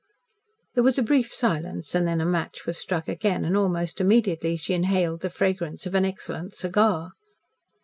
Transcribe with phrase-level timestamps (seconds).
[0.73, 4.57] There was a brief silence, and then a match was struck again, and almost immediately
[4.57, 7.11] she inhaled the fragrance of an excellent cigar.